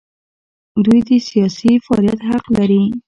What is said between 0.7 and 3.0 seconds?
دوی د سیاسي فعالیت حق لري.